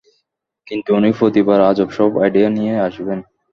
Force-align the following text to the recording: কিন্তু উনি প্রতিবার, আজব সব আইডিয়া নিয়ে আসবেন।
কিন্তু 0.67 0.89
উনি 0.97 1.09
প্রতিবার, 1.19 1.59
আজব 1.61 1.89
সব 1.91 2.11
আইডিয়া 2.23 2.49
নিয়ে 2.49 2.73
আসবেন। 2.79 3.19